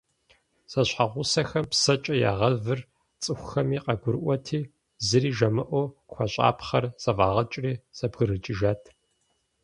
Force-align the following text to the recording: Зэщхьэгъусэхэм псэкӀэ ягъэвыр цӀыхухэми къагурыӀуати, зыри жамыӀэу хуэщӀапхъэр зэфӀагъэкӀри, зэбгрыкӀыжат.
Зэщхьэгъусэхэм 0.71 1.65
псэкӀэ 1.71 2.15
ягъэвыр 2.31 2.79
цӀыхухэми 3.21 3.77
къагурыӀуати, 3.85 4.59
зыри 5.07 5.31
жамыӀэу 5.37 5.87
хуэщӀапхъэр 6.11 6.85
зэфӀагъэкӀри, 7.01 7.73
зэбгрыкӀыжат. 7.97 8.81